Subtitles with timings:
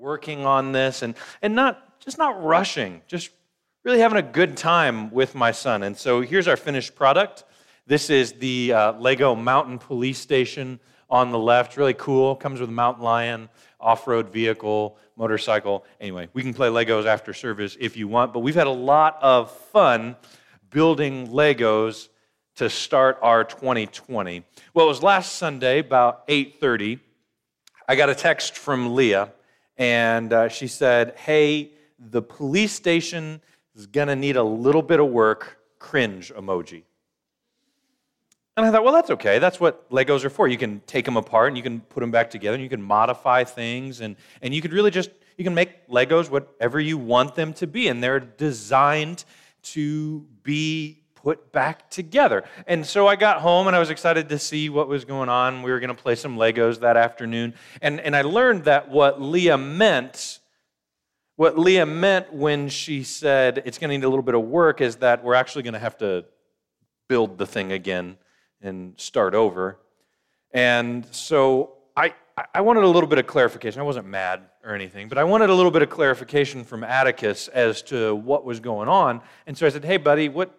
[0.00, 3.30] working on this and, and not just not rushing, just
[3.84, 5.82] really having a good time with my son.
[5.82, 7.44] And so here's our finished product.
[7.86, 11.76] This is the uh, Lego Mountain Police Station on the left.
[11.76, 12.34] Really cool.
[12.34, 15.84] Comes with a mountain lion, off road vehicle, motorcycle.
[16.00, 19.18] Anyway, we can play Legos after service if you want, but we've had a lot
[19.20, 20.16] of fun
[20.70, 22.08] building Legos
[22.56, 24.44] to start our 2020.
[24.72, 27.00] Well, it was last Sunday about 8:30.
[27.88, 29.32] I got a text from Leah,
[29.80, 33.40] and uh, she said, "Hey, the police station
[33.74, 36.82] is gonna need a little bit of work." Cringe emoji.
[38.60, 39.38] And I thought, well, that's okay.
[39.38, 40.46] That's what Legos are for.
[40.46, 42.82] You can take them apart and you can put them back together and you can
[42.82, 45.08] modify things and, and you could really just,
[45.38, 47.88] you can make Legos whatever you want them to be.
[47.88, 49.24] And they're designed
[49.62, 52.44] to be put back together.
[52.66, 55.62] And so I got home and I was excited to see what was going on.
[55.62, 57.54] We were going to play some Legos that afternoon.
[57.82, 60.40] And, and I learned that what Leah meant,
[61.36, 64.80] what Leah meant when she said it's going to need a little bit of work
[64.80, 66.24] is that we're actually going to have to
[67.08, 68.16] build the thing again
[68.62, 69.78] and start over.
[70.52, 72.14] And so I,
[72.54, 73.80] I wanted a little bit of clarification.
[73.80, 77.48] I wasn't mad or anything, but I wanted a little bit of clarification from Atticus
[77.48, 79.20] as to what was going on.
[79.46, 80.54] And so I said, hey, buddy, what,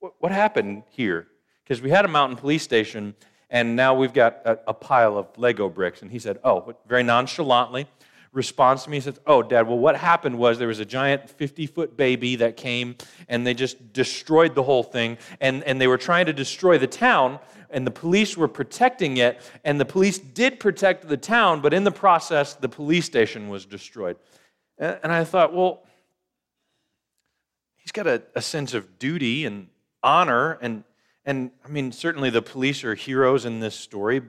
[0.00, 1.26] what, happened here?
[1.64, 3.14] Because we had a mountain police station,
[3.50, 6.02] and now we've got a, a pile of Lego bricks.
[6.02, 7.86] And he said, oh, very nonchalantly,
[8.32, 8.98] responds to me.
[8.98, 12.36] He says, Oh, Dad, well, what happened was there was a giant 50 foot baby
[12.36, 12.96] that came
[13.28, 15.18] and they just destroyed the whole thing.
[15.40, 17.38] And, and they were trying to destroy the town,
[17.70, 19.40] and the police were protecting it.
[19.64, 23.66] And the police did protect the town, but in the process, the police station was
[23.66, 24.16] destroyed.
[24.78, 25.84] And I thought, well,
[27.76, 29.68] he's got a, a sense of duty and
[30.02, 30.58] honor.
[30.60, 30.84] And,
[31.24, 34.22] and I mean, certainly the police are heroes in this story.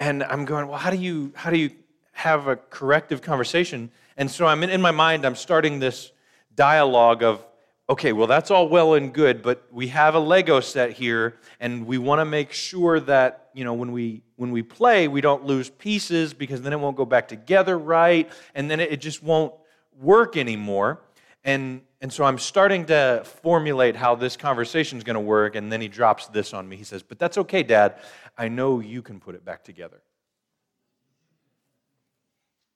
[0.00, 1.70] And I'm going, well, how do you, how do you
[2.14, 3.90] have a corrective conversation.
[4.16, 6.12] And so I'm in, in my mind, I'm starting this
[6.54, 7.44] dialogue of,
[7.90, 11.86] okay, well, that's all well and good, but we have a Lego set here, and
[11.86, 15.44] we want to make sure that, you know, when we when we play, we don't
[15.44, 19.22] lose pieces because then it won't go back together right, and then it, it just
[19.22, 19.52] won't
[20.00, 21.00] work anymore.
[21.44, 25.72] And and so I'm starting to formulate how this conversation is going to work, and
[25.72, 26.76] then he drops this on me.
[26.76, 27.98] He says, But that's okay, Dad.
[28.36, 30.02] I know you can put it back together.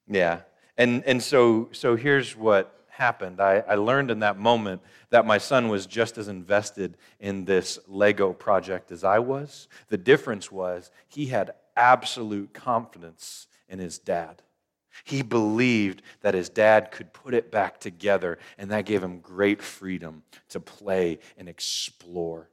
[0.07, 0.41] Yeah.
[0.79, 3.39] And, and so, so here's what happened.
[3.39, 4.81] I, I learned in that moment
[5.11, 9.67] that my son was just as invested in this Lego project as I was.
[9.89, 14.41] The difference was he had absolute confidence in his dad.
[15.03, 19.61] He believed that his dad could put it back together, and that gave him great
[19.61, 22.49] freedom to play and explore.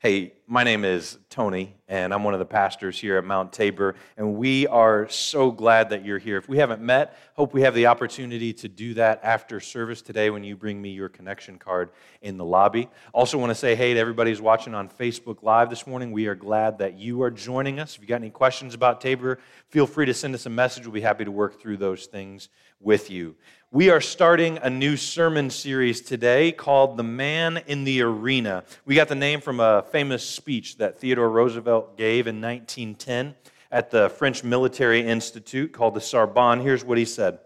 [0.00, 3.96] Hey, my name is Tony, and I'm one of the pastors here at Mount Tabor,
[4.16, 6.36] and we are so glad that you're here.
[6.36, 10.30] If we haven't met, hope we have the opportunity to do that after service today
[10.30, 11.90] when you bring me your connection card
[12.22, 12.88] in the lobby.
[13.12, 16.12] Also, want to say hey to everybody who's watching on Facebook Live this morning.
[16.12, 17.96] We are glad that you are joining us.
[17.96, 20.86] If you got any questions about Tabor, feel free to send us a message.
[20.86, 23.34] We'll be happy to work through those things with you.
[23.70, 28.64] We are starting a new sermon series today called The Man in the Arena.
[28.86, 33.34] We got the name from a famous speech that Theodore Roosevelt gave in 1910
[33.70, 36.62] at the French Military Institute called the Sorbonne.
[36.62, 37.40] Here's what he said.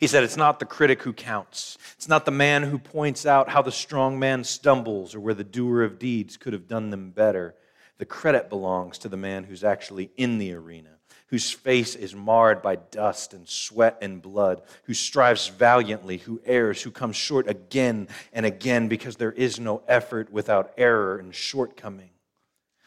[0.00, 1.78] He said, It's not the critic who counts.
[1.94, 5.44] It's not the man who points out how the strong man stumbles or where the
[5.44, 7.54] doer of deeds could have done them better.
[7.96, 10.95] The credit belongs to the man who's actually in the arena
[11.28, 16.82] whose face is marred by dust and sweat and blood, who strives valiantly, who errs,
[16.82, 22.10] who comes short again and again because there is no effort without error and shortcoming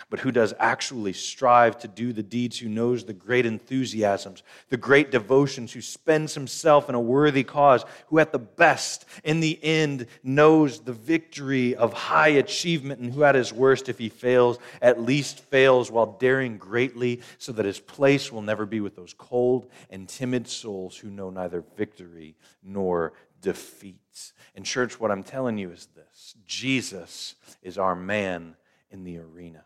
[0.10, 4.78] but who does actually strive to do the deeds, who knows the great enthusiasms, the
[4.78, 9.64] great devotions, who spends himself in a worthy cause, who at the best, in the
[9.64, 14.58] end, knows the victory of high achievement, and who at his worst, if he fails,
[14.82, 19.14] at least fails while daring greatly, so that his place will never be with those
[19.16, 24.34] cold and timid souls who know neither victory nor defeat.
[24.56, 28.56] And, church, what I'm telling you is this Jesus is our man
[28.92, 29.64] in the arena.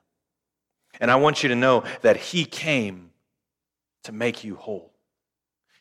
[1.00, 3.12] And I want you to know that He came
[4.04, 4.94] to make you whole.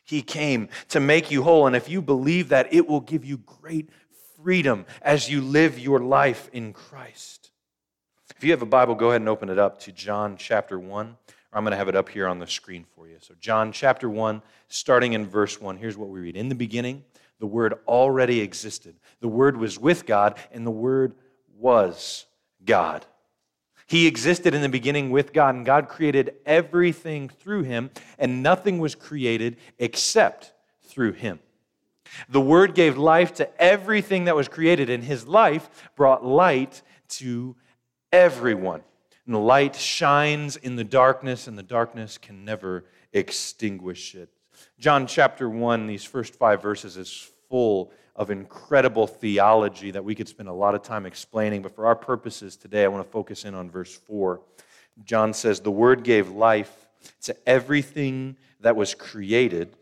[0.03, 1.67] He came to make you whole.
[1.67, 3.89] And if you believe that, it will give you great
[4.41, 7.51] freedom as you live your life in Christ.
[8.35, 11.17] If you have a Bible, go ahead and open it up to John chapter 1.
[11.53, 13.17] I'm going to have it up here on the screen for you.
[13.21, 16.35] So, John chapter 1, starting in verse 1, here's what we read.
[16.35, 17.03] In the beginning,
[17.39, 18.95] the Word already existed.
[19.19, 21.13] The Word was with God, and the Word
[21.57, 22.25] was
[22.65, 23.05] God.
[23.93, 28.79] He existed in the beginning with God, and God created everything through him, and nothing
[28.79, 30.51] was created except
[30.81, 31.37] through him.
[32.27, 37.55] The Word gave life to everything that was created, and His life brought light to
[38.11, 38.81] everyone.
[39.27, 44.29] And the light shines in the darkness, and the darkness can never extinguish it.
[44.79, 50.27] John chapter 1, these first five verses, is full of incredible theology that we could
[50.27, 53.45] spend a lot of time explaining, but for our purposes today, I want to focus
[53.45, 54.41] in on verse 4.
[55.03, 56.87] John says, The Word gave life
[57.23, 59.75] to everything that was created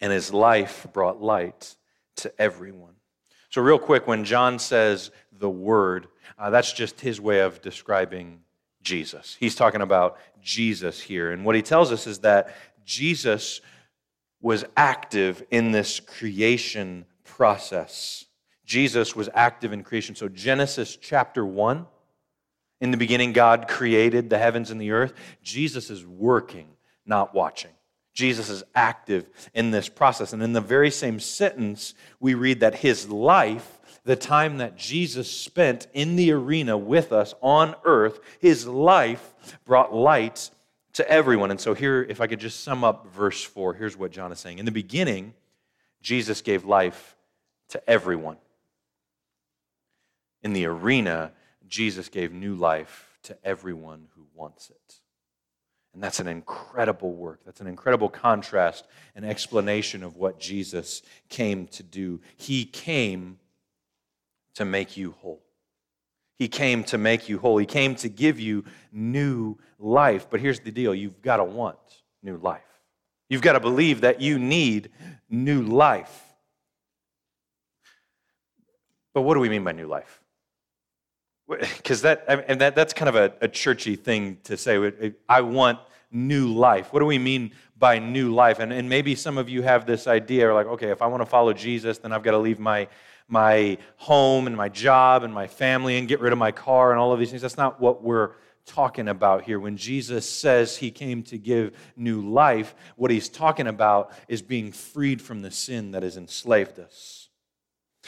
[0.00, 1.76] and his life brought light
[2.16, 2.94] to everyone.
[3.50, 6.08] So, real quick, when John says the Word,
[6.38, 8.40] uh, that's just his way of describing
[8.82, 9.36] Jesus.
[9.38, 11.32] He's talking about Jesus here.
[11.32, 12.54] And what he tells us is that
[12.84, 13.60] Jesus
[14.40, 17.04] was active in this creation
[17.40, 18.26] process.
[18.66, 20.14] Jesus was active in creation.
[20.14, 21.86] So, Genesis chapter 1,
[22.82, 25.14] in the beginning, God created the heavens and the earth.
[25.42, 26.68] Jesus is working,
[27.06, 27.70] not watching.
[28.12, 30.34] Jesus is active in this process.
[30.34, 35.30] And in the very same sentence, we read that his life, the time that Jesus
[35.30, 40.50] spent in the arena with us on earth, his life brought light
[40.92, 41.50] to everyone.
[41.50, 44.40] And so, here, if I could just sum up verse 4, here's what John is
[44.40, 44.58] saying.
[44.58, 45.32] In the beginning,
[46.02, 47.16] Jesus gave life
[47.70, 48.36] to everyone.
[50.42, 51.32] In the arena,
[51.68, 55.00] Jesus gave new life to everyone who wants it.
[55.92, 57.40] And that's an incredible work.
[57.44, 58.86] That's an incredible contrast
[59.16, 62.20] and explanation of what Jesus came to do.
[62.36, 63.38] He came
[64.54, 65.42] to make you whole.
[66.36, 67.58] He came to make you whole.
[67.58, 70.28] He came to give you new life.
[70.30, 71.78] But here's the deal you've got to want
[72.22, 72.62] new life.
[73.28, 74.90] You've got to believe that you need
[75.28, 76.29] new life.
[79.14, 80.20] But what do we mean by new life?
[81.58, 85.12] because that and that, that's kind of a, a, churchy thing to say.
[85.28, 85.80] I want
[86.12, 86.92] new life.
[86.92, 88.60] What do we mean by new life?
[88.60, 91.26] And, and maybe some of you have this idea like okay if i want to
[91.26, 92.88] follow jesus then i've got to leave my
[93.26, 97.00] my home and my job and my family and get rid of my car and
[97.00, 97.42] all of these things.
[97.42, 98.32] That's not what we're
[98.66, 99.58] talking about here.
[99.58, 104.70] When jesus says he came to give new life what he's talking about is being
[104.70, 107.19] freed from the sin that has enslaved us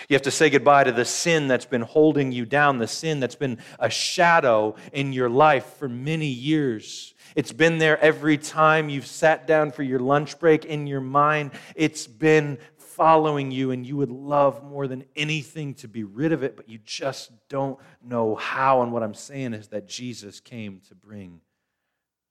[0.08, 3.20] you have to say goodbye to the sin that's been holding you down, the sin
[3.20, 7.14] that's been a shadow in your life for many years.
[7.34, 11.52] It's been there every time you've sat down for your lunch break in your mind.
[11.74, 16.42] It's been following you, and you would love more than anything to be rid of
[16.42, 18.82] it, but you just don't know how.
[18.82, 21.40] And what I'm saying is that Jesus came to bring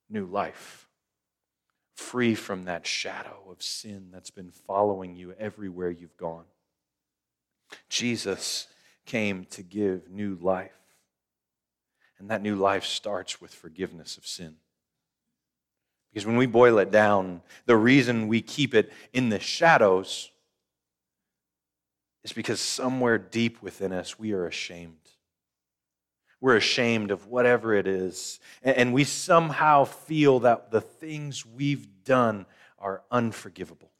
[0.09, 0.87] new life,
[1.95, 6.45] free from that shadow of sin that's been following you everywhere you've gone.
[7.89, 8.67] Jesus
[9.05, 10.71] came to give new life.
[12.19, 14.55] And that new life starts with forgiveness of sin.
[16.11, 20.29] Because when we boil it down, the reason we keep it in the shadows
[22.23, 24.97] is because somewhere deep within us we are ashamed.
[26.39, 28.39] We're ashamed of whatever it is.
[28.63, 32.45] And we somehow feel that the things we've done
[32.79, 33.90] are unforgivable.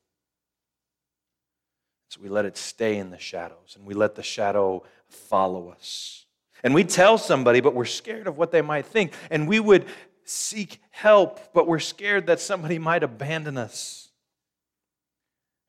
[2.11, 6.25] So we let it stay in the shadows and we let the shadow follow us.
[6.61, 9.13] And we tell somebody, but we're scared of what they might think.
[9.29, 9.85] And we would
[10.25, 14.09] seek help, but we're scared that somebody might abandon us.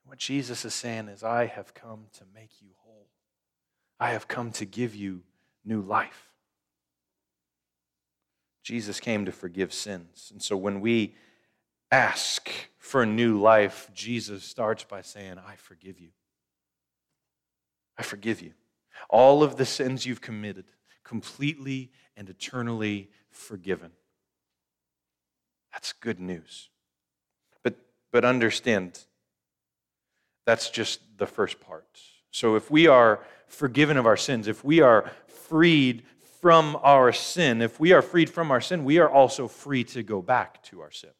[0.04, 3.06] What Jesus is saying is, I have come to make you whole,
[4.00, 5.22] I have come to give you
[5.64, 6.28] new life.
[8.64, 10.30] Jesus came to forgive sins.
[10.32, 11.14] And so when we
[11.92, 16.08] ask for new life, Jesus starts by saying, I forgive you.
[17.98, 18.52] I forgive you.
[19.08, 20.64] All of the sins you've committed,
[21.04, 23.90] completely and eternally forgiven.
[25.72, 26.68] That's good news.
[27.62, 27.74] But,
[28.12, 29.00] but understand,
[30.46, 31.86] that's just the first part.
[32.30, 36.02] So if we are forgiven of our sins, if we are freed
[36.40, 40.02] from our sin, if we are freed from our sin, we are also free to
[40.02, 41.10] go back to our sin.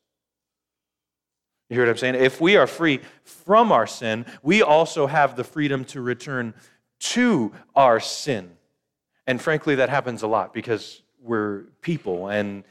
[1.72, 2.14] You hear what I'm saying?
[2.16, 6.52] If we are free from our sin, we also have the freedom to return
[6.98, 8.50] to our sin.
[9.26, 12.64] And frankly, that happens a lot because we're people and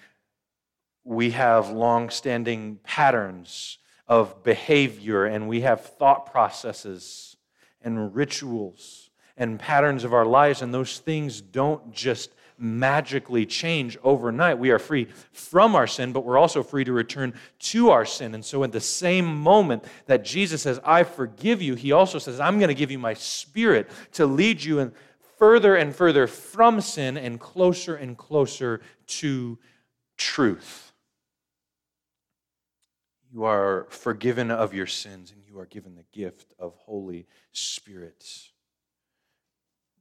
[1.04, 7.38] we have long standing patterns of behavior and we have thought processes
[7.82, 12.30] and rituals and patterns of our lives, and those things don't just
[12.62, 14.60] magically change overnight.
[14.60, 18.36] We are free from our sin, but we're also free to return to our sin.
[18.36, 22.40] And so, in the same moment that Jesus says, I forgive you, he also says,
[22.40, 24.92] I'm going to give you my spirit to lead you and
[25.38, 29.58] further and further from sin and closer and closer to
[30.18, 30.94] truth.
[33.34, 38.52] You are forgiven of your sins and you are given the gift of Holy Spirit.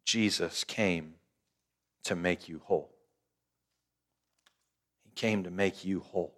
[0.04, 1.14] Jesus came
[2.04, 2.94] to make you whole.
[5.04, 6.34] He came to make you whole.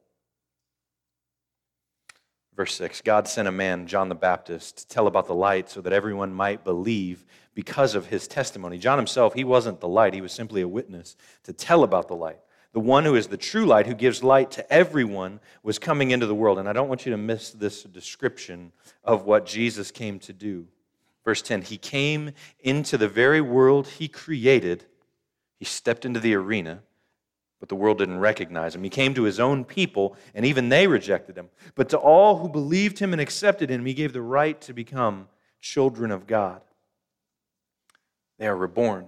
[2.54, 5.80] Verse 6 God sent a man, John the Baptist, to tell about the light so
[5.80, 8.78] that everyone might believe because of his testimony.
[8.78, 12.16] John himself, he wasn't the light, he was simply a witness to tell about the
[12.16, 12.38] light.
[12.72, 16.26] The one who is the true light, who gives light to everyone, was coming into
[16.26, 16.58] the world.
[16.58, 18.72] And I don't want you to miss this description
[19.04, 20.66] of what Jesus came to do.
[21.24, 24.86] Verse 10 He came into the very world he created,
[25.62, 26.82] he stepped into the arena
[27.62, 28.82] but the world didn't recognize him.
[28.82, 31.48] He came to his own people, and even they rejected him.
[31.76, 35.28] But to all who believed him and accepted him, he gave the right to become
[35.60, 36.60] children of God.
[38.40, 39.06] They are reborn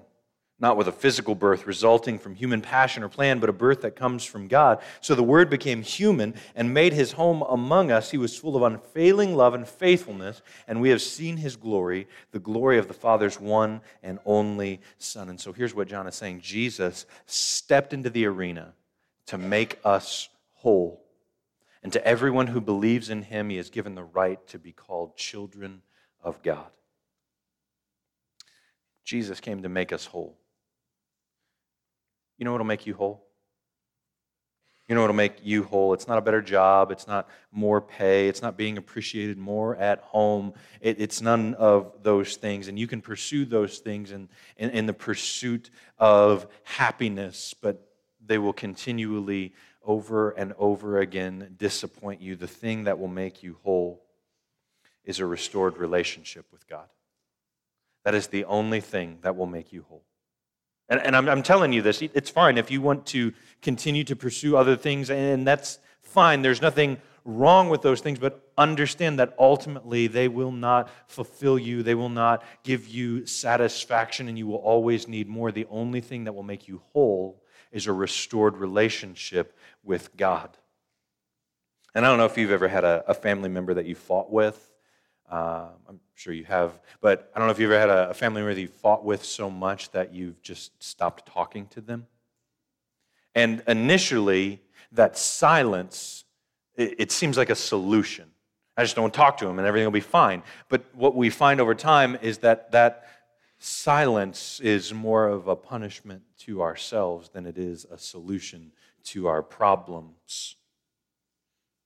[0.64, 3.94] not with a physical birth resulting from human passion or plan, but a birth that
[3.94, 4.80] comes from God.
[5.02, 8.11] So the Word became human and made his home among us.
[8.11, 12.38] He was full of unfailing love and faithfulness, and we have seen his glory, the
[12.38, 15.28] glory of the Father's one and only Son.
[15.28, 18.73] And so here's what John is saying Jesus stepped into the arena
[19.26, 21.04] to make us whole.
[21.83, 25.14] And to everyone who believes in him, he has given the right to be called
[25.14, 25.83] children
[26.23, 26.71] of God.
[29.04, 30.38] Jesus came to make us whole.
[32.38, 33.25] You know what'll make you whole?
[34.88, 35.95] You know what'll make you whole?
[35.95, 36.91] It's not a better job.
[36.91, 38.29] It's not more pay.
[38.29, 40.53] It's not being appreciated more at home.
[40.81, 42.69] It, it's none of those things.
[42.69, 47.88] And you can pursue those things in, in, in the pursuit of happiness, but
[48.25, 52.37] they will continually, over and over again, disappoint you.
[52.37, 54.05] The thing that will make you whole
[55.05, 56.88] is a restored relationship with God.
[58.05, 60.05] That is the only thing that will make you whole.
[60.88, 64.17] And, and I'm, I'm telling you this, it's fine if you want to continue to
[64.17, 66.43] pursue other things, and that's fine.
[66.43, 71.83] There's nothing wrong with those things, but understand that ultimately they will not fulfill you.
[71.83, 75.50] They will not give you satisfaction, and you will always need more.
[75.50, 80.57] The only thing that will make you whole is a restored relationship with God.
[81.95, 84.31] And I don't know if you've ever had a, a family member that you fought
[84.31, 84.71] with.
[85.31, 88.40] Uh, I'm sure you have, but I don't know if you've ever had a, family
[88.40, 92.06] member that you fought with so much that you've just stopped talking to them.
[93.35, 96.25] And initially, that silence,
[96.76, 98.30] it seems like a solution.
[98.76, 100.42] I just don't talk to them and everything will be fine.
[100.68, 103.06] But what we find over time is that that
[103.59, 108.73] silence is more of a punishment to ourselves than it is a solution
[109.04, 110.56] to our problems.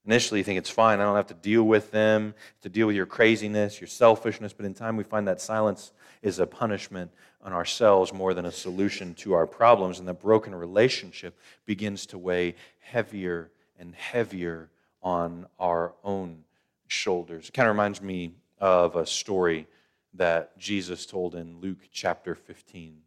[0.06, 1.00] Initially, you think it's fine.
[1.00, 4.52] I don't have to deal with them, to deal with your craziness, your selfishness.
[4.52, 7.10] But in time, we find that silence is a punishment
[7.42, 9.98] on ourselves more than a solution to our problems.
[9.98, 14.70] And that broken relationship begins to weigh heavier and heavier
[15.02, 16.44] on our own
[16.86, 17.48] shoulders.
[17.48, 19.66] It kind of reminds me of a story
[20.14, 22.98] that Jesus told in Luke chapter 15.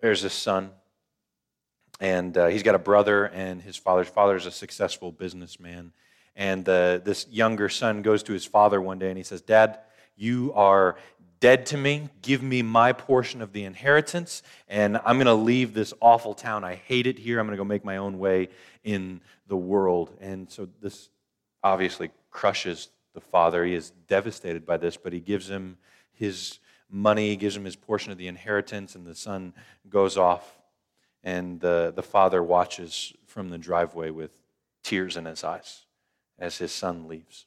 [0.00, 0.70] There's a son,
[2.00, 5.92] and uh, he's got a brother, and his father's father is a successful businessman
[6.38, 9.80] and uh, this younger son goes to his father one day and he says, Dad,
[10.16, 10.96] you are
[11.40, 12.08] dead to me.
[12.22, 16.62] Give me my portion of the inheritance, and I'm going to leave this awful town.
[16.62, 17.40] I hate it here.
[17.40, 18.50] I'm going to go make my own way
[18.84, 20.16] in the world.
[20.20, 21.10] And so this
[21.64, 23.64] obviously crushes the father.
[23.64, 25.76] He is devastated by this, but he gives him
[26.12, 29.54] his money, gives him his portion of the inheritance, and the son
[29.90, 30.60] goes off.
[31.24, 34.30] And the, the father watches from the driveway with
[34.84, 35.84] tears in his eyes
[36.38, 37.46] as his son leaves.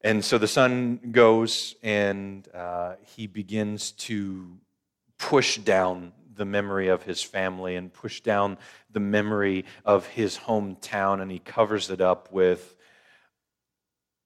[0.00, 4.58] And so the son goes and uh, he begins to
[5.18, 8.58] push down the memory of his family and push down
[8.90, 12.74] the memory of his hometown, and he covers it up with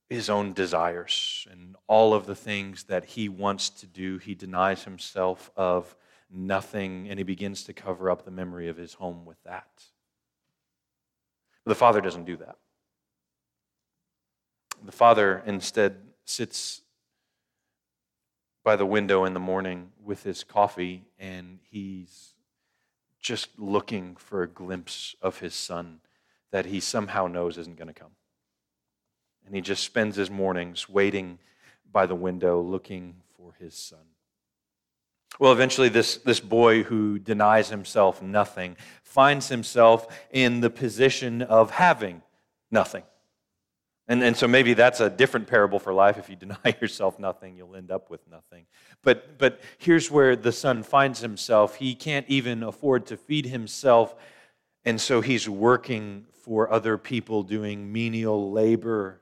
[0.09, 4.18] his own desires and all of the things that he wants to do.
[4.18, 5.97] He denies himself of
[6.30, 9.85] nothing, and he begins to cover up the memory of his home with that.
[11.64, 12.56] But the father doesn't do that.
[14.86, 16.82] The father instead sits
[18.62, 22.34] by the window in the morning with his coffee and he's
[23.20, 25.98] just looking for a glimpse of his son
[26.52, 28.12] that he somehow knows isn't going to come.
[29.44, 31.40] And he just spends his mornings waiting
[31.90, 34.06] by the window looking for his son.
[35.40, 41.72] Well, eventually, this, this boy who denies himself nothing finds himself in the position of
[41.72, 42.22] having
[42.70, 43.02] nothing
[44.08, 46.16] And, and so maybe that's a different parable for life.
[46.18, 48.66] If you deny yourself nothing, you'll end up with nothing.
[49.02, 51.76] But, but here's where the son finds himself.
[51.76, 54.14] He can't even afford to feed himself,
[54.84, 59.20] and so he's working for other people doing menial labor.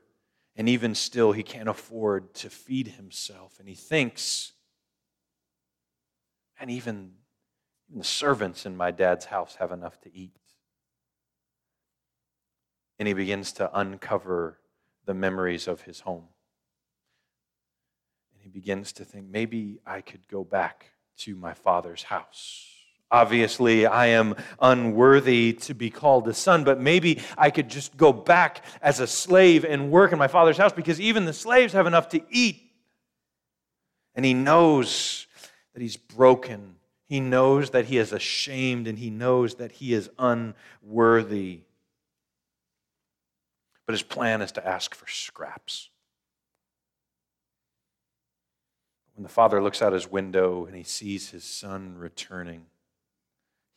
[0.55, 3.57] And even still, he can't afford to feed himself.
[3.59, 4.53] And he thinks,
[6.59, 7.11] and even,
[7.93, 10.37] the servants in my dad's house have enough to eat.
[12.99, 14.59] And he begins to uncover
[15.05, 16.25] the memories of his home.
[18.33, 22.71] And he begins to think, maybe I could go back to my father's house.
[23.11, 28.11] Obviously, I am unworthy to be called a son, but maybe I could just go
[28.11, 31.85] back as a slave and work in my father's house because even the slaves have
[31.85, 32.63] enough to eat.
[34.15, 35.27] And he knows
[35.73, 36.77] that he's broken.
[37.05, 41.61] He knows that he is ashamed and he knows that he is unworthy.
[43.85, 45.89] But his plan is to ask for scraps.
[49.15, 52.65] When the father looks out his window and he sees his son returning,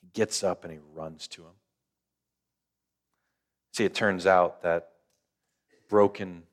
[0.00, 1.54] he gets up and he runs to him.
[3.72, 4.92] See, it turns out that
[5.88, 6.44] broken,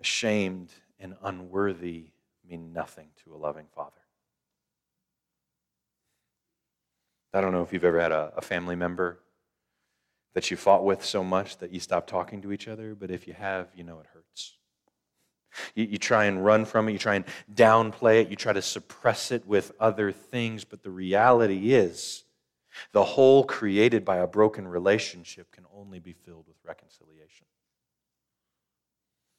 [0.00, 2.06] ashamed, and unworthy
[2.48, 3.92] mean nothing to a loving father.
[7.32, 9.20] I don't know if you've ever had a, a family member
[10.36, 13.26] that you fought with so much that you stopped talking to each other, but if
[13.26, 14.58] you have, you know it hurts.
[15.74, 17.24] You, you, try and run from it, you try and
[17.54, 22.24] downplay it, you try to suppress it with other things, but the reality is
[22.92, 27.46] the hole created by a broken relationship can only be filled with reconciliation.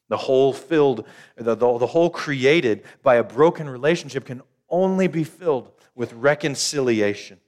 [0.10, 1.06] The hole filled,
[1.36, 7.40] the, the, the hole created by a broken relationship can only be filled with reconciliation.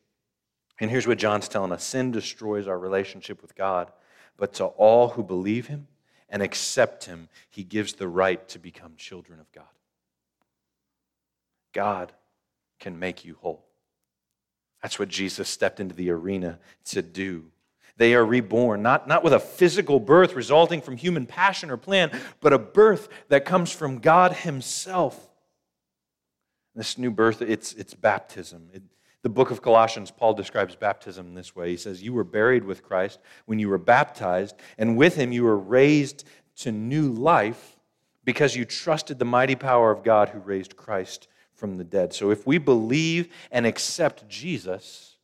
[0.80, 3.92] And here's what John's telling us sin destroys our relationship with God,
[4.38, 5.88] but to all who believe him
[6.30, 9.66] and accept him, he gives the right to become children of God.
[11.74, 12.14] God
[12.80, 13.66] can make you whole.
[14.82, 17.52] That's what Jesus stepped into the arena to do.
[17.98, 22.18] They are reborn, not, not with a physical birth resulting from human passion or plan,
[22.40, 25.30] but a birth that comes from God Himself.
[26.76, 28.70] This new birth, it's, it's baptism.
[28.74, 28.84] It,
[29.22, 31.70] the book of Colossians, Paul describes baptism this way.
[31.70, 35.44] He says, You were buried with Christ when you were baptized, and with him you
[35.44, 36.26] were raised
[36.58, 37.78] to new life
[38.24, 42.14] because you trusted the mighty power of God who raised Christ from the dead.
[42.14, 45.18] So if we believe and accept Jesus,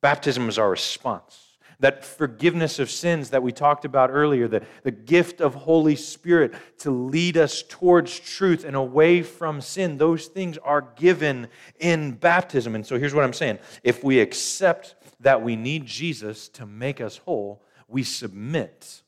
[0.00, 1.49] baptism is our response
[1.80, 6.54] that forgiveness of sins that we talked about earlier, the, the gift of Holy Spirit
[6.78, 12.74] to lead us towards truth and away from sin, those things are given in baptism.
[12.74, 17.00] And so here's what I'm saying if we accept that we need Jesus to make
[17.00, 19.02] us whole, we submit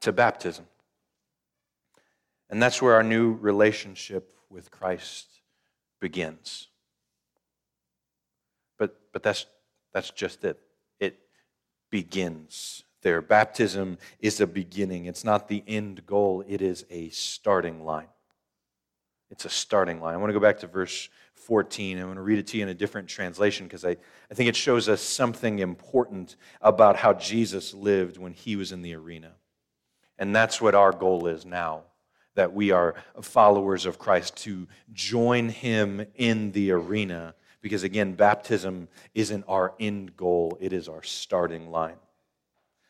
[0.00, 0.66] to baptism.
[2.48, 5.26] And that's where our new relationship with Christ
[6.00, 6.68] begins.
[8.78, 9.46] But, but that's,
[9.92, 10.60] that's just it
[11.94, 13.22] begins there.
[13.22, 18.08] Baptism is a beginning, it's not the end goal, it is a starting line.
[19.30, 20.12] It's a starting line.
[20.12, 22.00] I want to go back to verse 14.
[22.00, 23.90] I want to read it to you in a different translation because I,
[24.28, 28.82] I think it shows us something important about how Jesus lived when he was in
[28.82, 29.30] the arena.
[30.18, 31.84] And that's what our goal is now
[32.34, 38.88] that we are followers of Christ to join him in the arena because again, baptism
[39.14, 41.96] isn't our end goal, it is our starting line.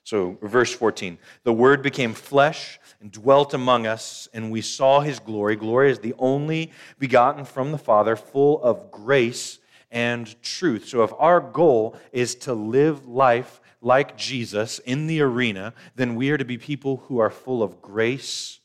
[0.02, 5.20] So, verse 14 the Word became flesh and dwelt among us, and we saw his
[5.20, 5.54] glory.
[5.54, 9.60] Glory is the only begotten from the Father, full of grace
[9.92, 10.88] and truth.
[10.88, 16.30] So, if our goal is to live life like Jesus in the arena, then we
[16.30, 18.58] are to be people who are full of grace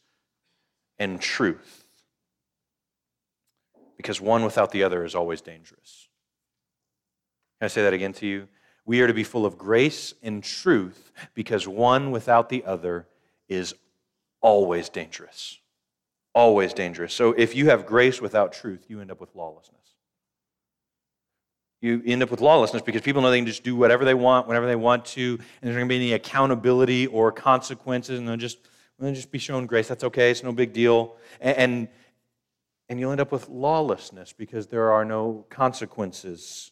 [0.98, 1.80] and truth
[4.00, 5.99] because one without the other is always dangerous.
[7.60, 8.48] Can I say that again to you?
[8.86, 13.08] We are to be full of grace and truth because one without the other
[13.48, 13.76] is
[14.42, 15.60] always dangerous.
[16.34, 17.14] Always dangerous.
[17.14, 19.76] So if you have grace without truth, you end up with lawlessness.
[21.82, 24.48] You end up with lawlessness because people know they can just do whatever they want,
[24.48, 28.38] whenever they want to, and there's going to be any accountability or consequences, and they'll
[28.38, 28.58] just,
[29.00, 29.88] they'll just be shown grace.
[29.88, 31.16] That's okay, it's no big deal.
[31.40, 31.88] And, and
[32.90, 36.72] and you'll end up with lawlessness because there are no consequences.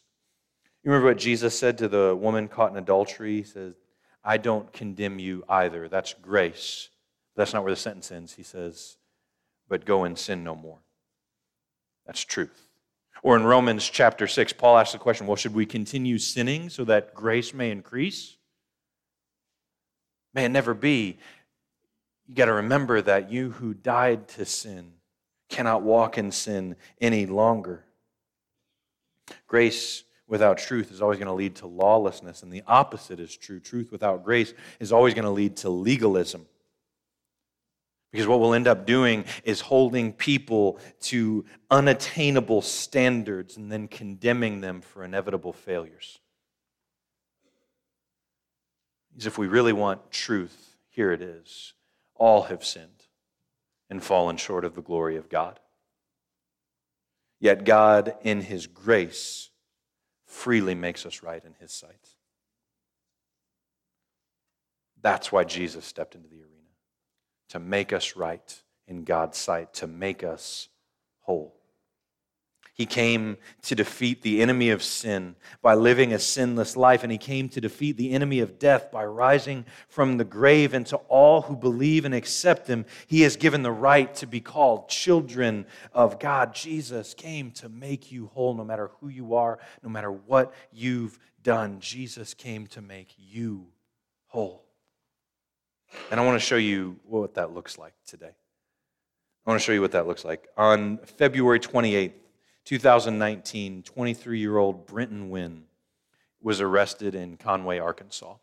[0.82, 3.36] You remember what Jesus said to the woman caught in adultery?
[3.36, 3.74] He says,
[4.24, 5.88] I don't condemn you either.
[5.88, 6.88] That's grace.
[7.36, 8.34] That's not where the sentence ends.
[8.34, 8.96] He says,
[9.68, 10.78] but go and sin no more.
[12.06, 12.68] That's truth.
[13.22, 16.84] Or in Romans chapter 6, Paul asks the question well, should we continue sinning so
[16.84, 18.36] that grace may increase?
[20.34, 21.18] May it never be.
[22.26, 24.92] you got to remember that you who died to sin
[25.48, 27.84] cannot walk in sin any longer.
[29.46, 33.58] Grace without truth is always going to lead to lawlessness, and the opposite is true.
[33.58, 36.46] Truth without grace is always going to lead to legalism.
[38.12, 44.60] Because what we'll end up doing is holding people to unattainable standards and then condemning
[44.60, 46.18] them for inevitable failures.
[49.12, 51.74] Because if we really want truth, here it is.
[52.14, 53.04] All have sinned
[53.90, 55.60] and fallen short of the glory of God.
[57.40, 59.50] Yet God, in His grace,
[60.28, 62.14] freely makes us right in His sight.
[65.00, 66.54] That's why Jesus stepped into the arena
[67.48, 70.68] to make us right in God's sight, to make us
[71.20, 71.57] whole.
[72.78, 77.18] He came to defeat the enemy of sin by living a sinless life, and he
[77.18, 80.74] came to defeat the enemy of death by rising from the grave.
[80.74, 84.40] And to all who believe and accept him, he has given the right to be
[84.40, 86.54] called children of God.
[86.54, 91.18] Jesus came to make you whole no matter who you are, no matter what you've
[91.42, 91.80] done.
[91.80, 93.66] Jesus came to make you
[94.28, 94.64] whole.
[96.12, 98.36] And I want to show you what that looks like today.
[99.44, 100.46] I want to show you what that looks like.
[100.56, 102.12] On February 28th,
[102.68, 105.62] 2019, 23 year old Brenton Wynn
[106.42, 108.34] was arrested in Conway, Arkansas.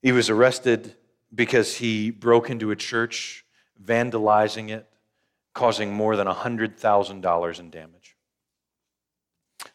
[0.00, 0.94] He was arrested
[1.34, 3.44] because he broke into a church,
[3.84, 4.88] vandalizing it,
[5.52, 8.16] causing more than $100,000 in damage.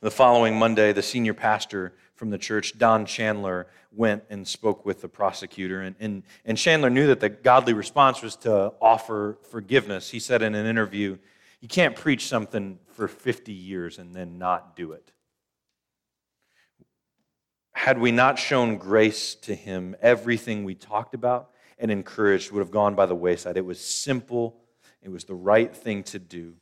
[0.02, 5.02] The following Monday, the senior pastor from the church, Don Chandler, went and spoke with
[5.02, 5.82] the prosecutor.
[5.82, 10.10] And, and, and Chandler knew that the godly response was to offer forgiveness.
[10.10, 11.20] He said in an interview,
[11.62, 15.12] You can't preach something for 50 years and then not do it.
[17.74, 22.72] Had we not shown grace to him, everything we talked about and encouraged would have
[22.72, 23.58] gone by the wayside.
[23.58, 24.58] It was simple,
[25.02, 26.56] it was the right thing to do.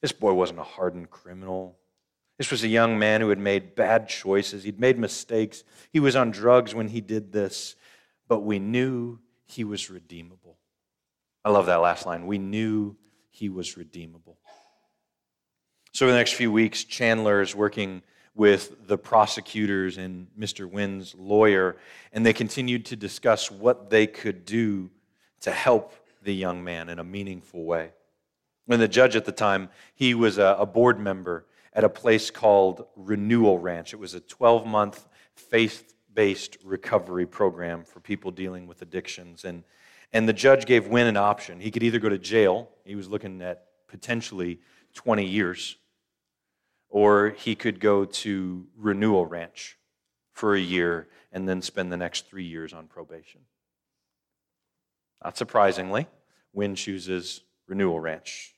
[0.00, 1.78] This boy wasn't a hardened criminal.
[2.38, 4.64] This was a young man who had made bad choices.
[4.64, 5.64] He'd made mistakes.
[5.92, 7.76] He was on drugs when he did this,
[8.26, 10.58] but we knew he was redeemable.
[11.44, 12.26] I love that last line.
[12.26, 12.96] We knew
[13.34, 14.38] he was redeemable.
[15.92, 18.02] So, over the next few weeks, Chandler is working
[18.36, 20.70] with the prosecutors and Mr.
[20.70, 21.76] Wynn's lawyer,
[22.12, 24.88] and they continued to discuss what they could do
[25.40, 25.92] to help
[26.22, 27.90] the young man in a meaningful way.
[28.68, 32.86] And the judge at the time, he was a board member at a place called
[32.94, 33.92] Renewal Ranch.
[33.92, 39.44] It was a 12 month faith based recovery program for people dealing with addictions.
[39.44, 39.64] And,
[40.14, 41.60] and the judge gave Wynn an option.
[41.60, 44.60] He could either go to jail, he was looking at potentially
[44.94, 45.76] 20 years,
[46.88, 49.76] or he could go to Renewal Ranch
[50.32, 53.40] for a year and then spend the next three years on probation.
[55.22, 56.06] Not surprisingly,
[56.52, 58.54] Wynn chooses Renewal Ranch.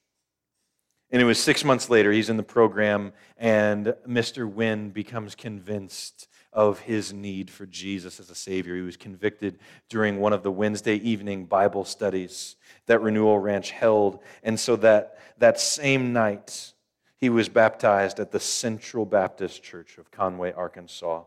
[1.11, 4.51] And it was six months later, he's in the program, and Mr.
[4.51, 8.75] Wynn becomes convinced of his need for Jesus as a Savior.
[8.75, 9.59] He was convicted
[9.91, 14.21] during one of the Wednesday evening Bible studies that Renewal Ranch held.
[14.43, 16.73] And so that, that same night,
[17.19, 21.25] he was baptized at the Central Baptist Church of Conway, Arkansas,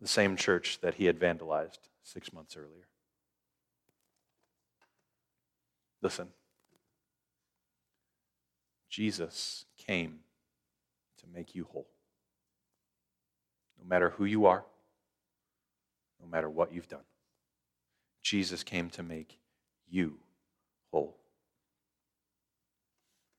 [0.00, 2.88] the same church that he had vandalized six months earlier.
[6.02, 6.26] Listen,
[8.88, 10.20] Jesus came
[11.20, 11.86] to make you whole.
[13.80, 14.64] No matter who you are,
[16.20, 17.04] no matter what you've done,
[18.22, 19.38] Jesus came to make
[19.88, 20.18] you
[20.92, 21.16] whole.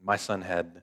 [0.03, 0.81] My son had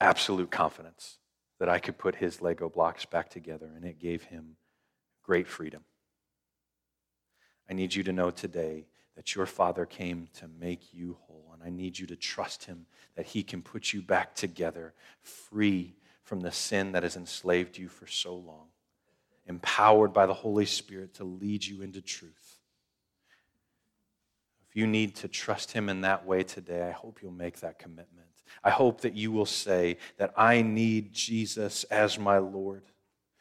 [0.00, 1.18] absolute confidence
[1.58, 4.56] that I could put his Lego blocks back together, and it gave him
[5.22, 5.84] great freedom.
[7.68, 8.86] I need you to know today
[9.16, 12.86] that your Father came to make you whole, and I need you to trust Him
[13.16, 17.88] that He can put you back together, free from the sin that has enslaved you
[17.88, 18.66] for so long,
[19.46, 22.58] empowered by the Holy Spirit to lead you into truth
[24.68, 27.78] If you need to trust Him in that way today, I hope you'll make that
[27.78, 28.26] commitment.
[28.64, 32.82] I hope that you will say that I need Jesus as my Lord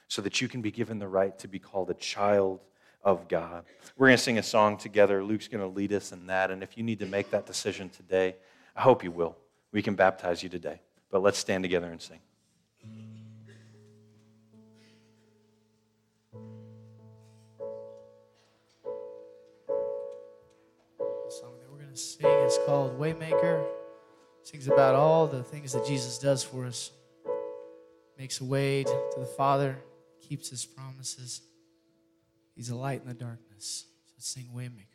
[0.07, 2.59] so that you can be given the right to be called a child
[3.03, 3.65] of God.
[3.97, 5.23] We're going to sing a song together.
[5.23, 6.51] Luke's going to lead us in that.
[6.51, 8.35] And if you need to make that decision today,
[8.75, 9.35] I hope you will.
[9.71, 10.81] We can baptize you today.
[11.09, 12.19] But let's stand together and sing.
[21.95, 23.65] Sing is called Waymaker.
[24.43, 26.91] Sings about all the things that Jesus does for us.
[28.17, 29.77] Makes a way to the Father,
[30.21, 31.41] keeps his promises.
[32.55, 33.86] He's a light in the darkness.
[34.05, 34.94] So sing Waymaker.